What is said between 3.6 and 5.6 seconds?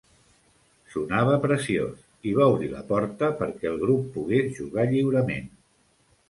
el grup pogués jugar lliurement.